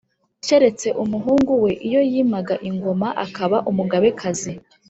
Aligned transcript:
keretse 0.45 0.87
umuhungu 1.03 1.51
we 1.63 1.71
iyo 1.87 2.01
yimaga 2.11 2.55
ingoma, 2.69 3.07
akaba 3.25 3.57
Umugabekazi. 3.69 4.51